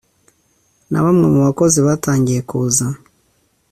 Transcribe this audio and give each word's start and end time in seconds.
na 0.91 0.99
bamwe 1.03 1.25
mu 1.33 1.39
bakozi 1.47 1.79
batangiye 1.87 2.39
kuza 2.49 2.85